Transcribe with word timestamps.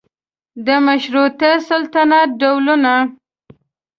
د 0.65 0.67
مشروطه 0.85 1.51
سلطنت 1.69 2.29
ډولونه 2.39 2.93